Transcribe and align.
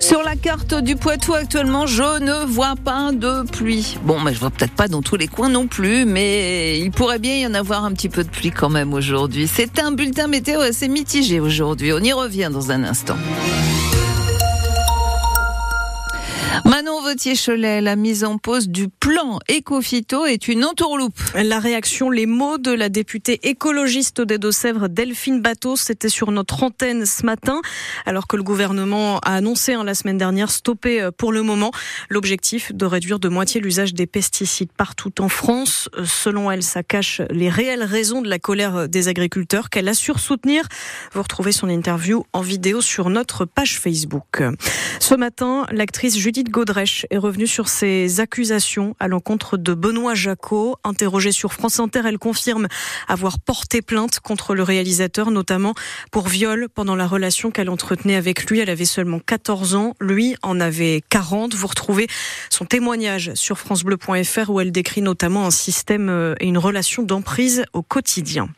Sur 0.00 0.22
la 0.22 0.36
carte 0.36 0.74
du 0.74 0.94
Poitou 0.94 1.34
actuellement, 1.34 1.86
je 1.86 2.20
ne 2.20 2.46
vois 2.46 2.74
pas 2.76 3.10
de 3.12 3.42
pluie. 3.50 3.96
Bon, 4.04 4.20
mais 4.20 4.34
je 4.34 4.38
vois 4.38 4.50
peut-être 4.50 4.72
pas 4.72 4.86
dans 4.86 5.02
tous 5.02 5.16
les 5.16 5.26
coins 5.26 5.48
non 5.48 5.66
plus, 5.66 6.04
mais 6.04 6.78
il 6.78 6.92
pourrait 6.92 7.18
bien 7.18 7.36
y 7.36 7.46
en 7.46 7.54
avoir 7.54 7.84
un 7.84 7.92
petit 7.92 8.08
peu 8.08 8.22
de 8.22 8.28
pluie 8.28 8.52
quand 8.52 8.68
même 8.68 8.94
aujourd'hui. 8.94 9.48
C'est 9.52 9.80
un 9.80 9.90
bulletin 9.90 10.28
météo 10.28 10.60
assez 10.60 10.86
mitigé 10.86 11.40
aujourd'hui. 11.40 11.92
On 11.92 11.98
y 11.98 12.12
revient 12.12 12.50
dans 12.52 12.70
un 12.70 12.84
instant. 12.84 13.16
Manon 16.64 17.02
Vautier-Cholet, 17.02 17.80
la 17.80 17.96
mise 17.96 18.24
en 18.24 18.38
pause 18.38 18.68
du 18.68 18.88
plan 18.88 19.38
éco-phyto 19.48 20.26
est 20.26 20.48
une 20.48 20.64
entourloupe. 20.64 21.18
La 21.34 21.58
réaction, 21.58 22.10
les 22.10 22.26
mots 22.26 22.58
de 22.58 22.72
la 22.72 22.88
députée 22.88 23.40
écologiste 23.42 24.20
des 24.20 24.38
Deux-Sèvres, 24.38 24.88
Delphine 24.88 25.42
Bateau, 25.42 25.76
c'était 25.76 26.08
sur 26.08 26.30
notre 26.32 26.62
antenne 26.62 27.04
ce 27.04 27.26
matin, 27.26 27.60
alors 28.06 28.26
que 28.26 28.36
le 28.36 28.42
gouvernement 28.42 29.18
a 29.18 29.34
annoncé 29.34 29.74
hein, 29.74 29.84
la 29.84 29.94
semaine 29.94 30.18
dernière 30.18 30.50
stopper 30.50 31.02
euh, 31.02 31.10
pour 31.10 31.32
le 31.32 31.42
moment 31.42 31.72
l'objectif 32.08 32.72
de 32.72 32.86
réduire 32.86 33.18
de 33.18 33.28
moitié 33.28 33.60
l'usage 33.60 33.94
des 33.94 34.06
pesticides 34.06 34.72
partout 34.72 35.20
en 35.20 35.28
France. 35.28 35.88
Euh, 35.96 36.04
selon 36.04 36.50
elle, 36.50 36.62
ça 36.62 36.82
cache 36.82 37.20
les 37.30 37.48
réelles 37.48 37.84
raisons 37.84 38.22
de 38.22 38.28
la 38.28 38.38
colère 38.38 38.88
des 38.88 39.08
agriculteurs 39.08 39.68
qu'elle 39.70 39.88
assure 39.88 40.20
soutenir. 40.20 40.64
Vous 41.12 41.22
retrouvez 41.22 41.52
son 41.52 41.68
interview 41.68 42.24
en 42.32 42.40
vidéo 42.40 42.80
sur 42.80 43.10
notre 43.10 43.44
page 43.44 43.78
Facebook. 43.78 44.42
Ce 45.00 45.14
matin, 45.14 45.66
l'actrice 45.70 46.16
Judith 46.18 46.45
Godrèche 46.50 47.06
est 47.10 47.18
revenue 47.18 47.46
sur 47.46 47.68
ses 47.68 48.20
accusations 48.20 48.94
à 49.00 49.08
l'encontre 49.08 49.56
de 49.56 49.74
Benoît 49.74 50.14
Jacot. 50.14 50.76
Interrogée 50.84 51.32
sur 51.32 51.52
France 51.52 51.80
Inter, 51.80 52.02
elle 52.04 52.18
confirme 52.18 52.68
avoir 53.08 53.38
porté 53.38 53.82
plainte 53.82 54.20
contre 54.20 54.54
le 54.54 54.62
réalisateur, 54.62 55.30
notamment 55.30 55.74
pour 56.10 56.28
viol 56.28 56.68
pendant 56.74 56.94
la 56.94 57.06
relation 57.06 57.50
qu'elle 57.50 57.70
entretenait 57.70 58.16
avec 58.16 58.48
lui. 58.50 58.60
Elle 58.60 58.70
avait 58.70 58.84
seulement 58.84 59.18
14 59.18 59.74
ans, 59.74 59.94
lui 60.00 60.36
en 60.42 60.60
avait 60.60 61.02
40. 61.08 61.54
Vous 61.54 61.66
retrouvez 61.66 62.06
son 62.50 62.64
témoignage 62.64 63.32
sur 63.34 63.58
francebleu.fr 63.58 64.50
où 64.50 64.60
elle 64.60 64.72
décrit 64.72 65.02
notamment 65.02 65.46
un 65.46 65.50
système 65.50 66.08
euh, 66.08 66.34
et 66.40 66.46
une 66.46 66.58
relation 66.58 67.02
d'emprise 67.02 67.64
au 67.72 67.82
quotidien. 67.82 68.48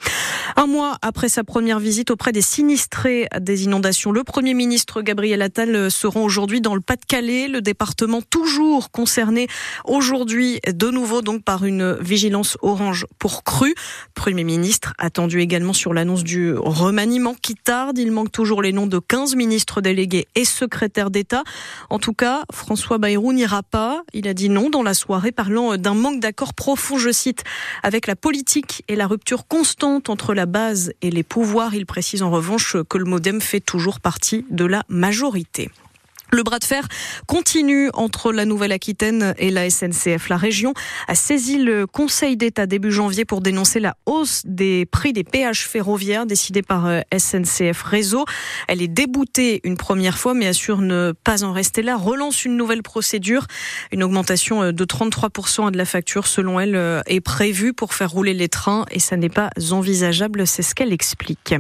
Un 0.57 0.67
mois 0.67 0.99
après 1.03 1.29
sa 1.29 1.45
première 1.45 1.79
visite 1.79 2.11
auprès 2.11 2.33
des 2.33 2.43
sinistrés 2.43 3.29
des 3.39 3.65
inondations, 3.65 4.13
le 4.13 4.25
Premier 4.25 4.55
ministre 4.55 5.03
Gabriel 5.03 5.43
Attal 5.43 5.91
se 5.91 6.07
rend 6.07 6.23
aujourd'hui 6.23 6.61
dans 6.61 6.75
le 6.75 6.81
Pas-de-Calais, 6.81 7.49
le 7.49 7.61
département 7.79 8.23
toujours 8.23 8.91
concerné 8.91 9.47
aujourd'hui 9.85 10.59
de 10.67 10.91
nouveau 10.91 11.23
donc 11.23 11.45
par 11.45 11.65
une 11.65 11.93
vigilance 12.01 12.59
orange 12.61 13.07
pour 13.21 13.45
cru. 13.45 13.73
Premier 14.15 14.43
ministre 14.43 14.95
attendu 14.99 15.41
également 15.41 15.73
sur 15.73 15.95
l'annonce 15.95 16.25
du 16.25 16.55
remaniement 16.55 17.35
qui 17.41 17.55
tarde. 17.55 17.97
Il 17.97 18.11
manque 18.11 18.33
toujours 18.33 18.63
les 18.63 18.73
noms 18.73 18.89
de 18.89 18.99
15 18.99 19.37
ministres 19.37 19.81
délégués 19.81 20.27
et 20.35 20.45
secrétaires 20.45 21.13
d'État. 21.13 21.45
En 21.89 22.01
tout 22.01 22.15
cas, 22.15 22.43
François 22.53 22.99
Bayrou 22.99 23.33
n'ira 23.33 23.63
pas. 23.63 24.03
Il 24.13 24.27
a 24.27 24.35
dit 24.35 24.49
non 24.49 24.71
dans 24.71 24.83
la 24.83 24.95
soirée 24.95 25.31
parlant 25.31 25.77
d'un 25.77 25.95
manque 25.95 26.19
d'accord 26.19 26.55
profond, 26.55 26.99
je 26.99 27.13
cite, 27.13 27.45
avec 27.85 28.09
la 28.09 28.17
politique 28.17 28.83
et 28.89 28.97
la 28.97 29.07
rupture 29.07 29.47
constante 29.47 30.11
entre 30.11 30.35
la 30.35 30.47
base 30.47 30.93
et 31.01 31.13
les 31.13 31.23
pouvoirs. 31.23 31.77
Il 31.77 31.87
précise 31.87 32.23
en 32.23 32.31
revanche 32.33 32.77
que 32.89 32.99
le 32.99 33.05
modem 33.05 33.41
fait 33.41 33.61
toujours 33.61 34.01
partie 34.01 34.45
de 34.51 34.65
la 34.65 34.83
majorité. 34.89 35.71
Le 36.31 36.43
bras 36.43 36.59
de 36.59 36.65
fer 36.65 36.87
continue 37.27 37.89
entre 37.95 38.33
la 38.33 38.45
Nouvelle-Aquitaine 38.45 39.35
et 39.39 39.51
la 39.51 39.71
SNCF. 39.71 40.29
La 40.29 40.37
région 40.37 40.75
a 41.07 41.15
saisi 41.15 41.57
le 41.57 41.87
Conseil 41.87 42.37
d'État 42.37 42.67
début 42.67 42.93
janvier 42.93 43.25
pour 43.25 43.41
dénoncer 43.41 43.81
la 43.81 43.97
hausse 44.05 44.43
des 44.45 44.85
prix 44.85 45.15
des 45.15 45.25
péages 45.25 45.67
ferroviaires 45.67 46.27
décidés 46.27 46.61
par 46.61 46.85
euh, 46.85 47.01
SNCF 47.17 47.83
Réseau. 47.83 48.27
Elle 48.69 48.83
est 48.83 48.89
déboutée 48.89 49.63
une 49.65 49.79
première 49.79 50.19
fois 50.19 50.35
mais 50.35 50.47
assure 50.47 50.83
ne 50.83 51.13
pas 51.25 51.45
en 51.45 51.53
rester 51.53 51.81
là. 51.81 51.97
Relance 51.97 52.45
une 52.45 52.59
nouvelle 52.59 52.83
procédure. 52.83 53.47
Une 53.91 54.03
augmentation 54.03 54.65
euh, 54.65 54.73
de 54.73 54.85
33% 54.85 55.71
de 55.71 55.79
la 55.79 55.87
facture 55.87 56.27
selon 56.27 56.61
elle 56.61 56.77
euh, 56.77 57.01
est 57.07 57.23
prévue 57.23 57.73
pour 57.73 57.95
faire 57.95 58.11
rouler 58.11 58.35
les 58.35 58.51
trains 58.51 58.85
et 58.91 58.99
ça 58.99 59.17
n'est 59.17 59.31
pas 59.31 59.49
envisageable. 59.71 60.47
C'est 60.47 60.63
ce 60.63 60.75
qu'elle 60.75 60.93
explique. 60.93 61.55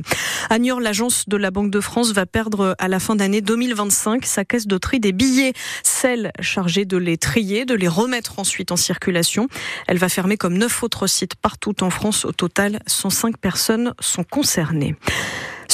À 0.50 0.58
l'agence 0.58 1.26
de 1.26 1.36
la 1.38 1.50
Banque 1.50 1.70
de 1.70 1.80
France 1.80 2.12
va 2.12 2.26
perdre 2.26 2.76
à 2.78 2.88
la 2.88 3.00
fin 3.00 3.16
d'année 3.16 3.40
2025 3.40 4.26
sa 4.26 4.44
de 4.66 4.78
tri 4.78 5.00
des 5.00 5.12
billets, 5.12 5.52
celle 5.82 6.32
chargée 6.40 6.84
de 6.84 6.96
les 6.96 7.16
trier, 7.16 7.64
de 7.64 7.74
les 7.74 7.88
remettre 7.88 8.38
ensuite 8.38 8.72
en 8.72 8.76
circulation. 8.76 9.48
Elle 9.86 9.98
va 9.98 10.08
fermer 10.08 10.36
comme 10.36 10.56
neuf 10.56 10.82
autres 10.82 11.06
sites 11.06 11.34
partout 11.34 11.82
en 11.82 11.90
France. 11.90 12.24
Au 12.24 12.32
total, 12.32 12.80
105 12.86 13.38
personnes 13.38 13.94
sont 14.00 14.24
concernées. 14.24 14.96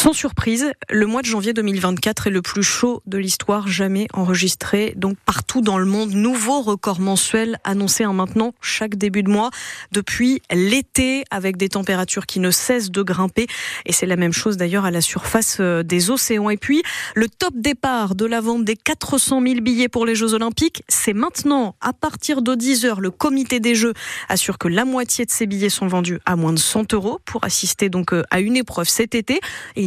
Sans 0.04 0.12
surprise, 0.12 0.70
le 0.90 1.06
mois 1.06 1.22
de 1.22 1.26
janvier 1.26 1.54
2024 1.54 2.26
est 2.26 2.30
le 2.30 2.42
plus 2.42 2.62
chaud 2.62 3.02
de 3.06 3.16
l'histoire 3.16 3.68
jamais 3.68 4.06
enregistré. 4.12 4.92
Donc 4.96 5.16
partout 5.24 5.62
dans 5.62 5.78
le 5.78 5.86
monde, 5.86 6.12
nouveau 6.12 6.60
record 6.60 7.00
mensuel 7.00 7.58
annoncé 7.64 8.04
en 8.04 8.12
maintenant 8.12 8.52
chaque 8.60 8.96
début 8.96 9.22
de 9.22 9.30
mois 9.30 9.48
depuis 9.92 10.42
l'été 10.52 11.24
avec 11.30 11.56
des 11.56 11.70
températures 11.70 12.26
qui 12.26 12.38
ne 12.38 12.50
cessent 12.50 12.90
de 12.90 13.00
grimper. 13.00 13.46
Et 13.86 13.94
c'est 13.94 14.04
la 14.04 14.16
même 14.16 14.34
chose 14.34 14.58
d'ailleurs 14.58 14.84
à 14.84 14.90
la 14.90 15.00
surface 15.00 15.56
euh, 15.60 15.82
des 15.82 16.10
océans. 16.10 16.50
Et 16.50 16.58
puis 16.58 16.82
le 17.14 17.26
top 17.26 17.54
départ 17.56 18.14
de 18.14 18.26
la 18.26 18.42
vente 18.42 18.62
des 18.62 18.76
400 18.76 19.40
000 19.40 19.62
billets 19.62 19.88
pour 19.88 20.04
les 20.04 20.14
Jeux 20.14 20.34
Olympiques, 20.34 20.82
c'est 20.86 21.14
maintenant 21.14 21.76
à 21.80 21.94
partir 21.94 22.42
de 22.42 22.54
10 22.54 22.84
heures. 22.84 23.00
Le 23.00 23.10
comité 23.10 23.58
des 23.58 23.74
Jeux 23.74 23.94
assure 24.28 24.58
que 24.58 24.68
la 24.68 24.84
moitié 24.84 25.24
de 25.24 25.30
ces 25.30 25.46
billets 25.46 25.70
sont 25.70 25.86
vendus 25.86 26.18
à 26.26 26.36
moins 26.36 26.52
de 26.52 26.58
100 26.58 26.92
euros 26.92 27.20
pour 27.24 27.42
assister 27.42 27.88
donc 27.88 28.12
euh, 28.12 28.22
à 28.30 28.40
une 28.40 28.58
épreuve 28.58 28.86
cet 28.86 29.14
été. 29.14 29.40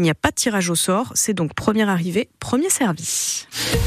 N'y 0.07 0.11
a 0.11 0.15
pas 0.15 0.29
de 0.29 0.35
tirage 0.35 0.69
au 0.69 0.75
sort. 0.75 1.11
C'est 1.15 1.33
donc 1.33 1.53
première 1.53 1.89
arrivée, 1.89 2.29
premier 2.39 2.69
service. 2.69 3.47